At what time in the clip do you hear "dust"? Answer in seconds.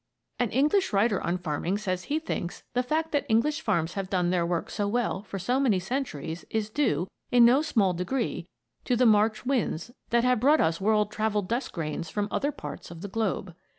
11.47-11.71